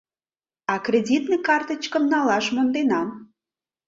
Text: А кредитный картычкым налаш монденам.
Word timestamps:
А 0.71 0.73
кредитный 0.85 1.41
картычкым 1.47 2.03
налаш 2.11 2.45
монденам. 2.55 3.07